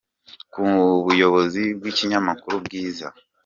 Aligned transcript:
Ku 0.51 0.61
muyobozi 1.03 1.63
w’ikinyamakuru 1.81 2.55
«Bwiza», 2.65 3.07